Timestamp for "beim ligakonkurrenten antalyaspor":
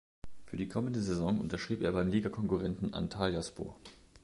1.91-3.75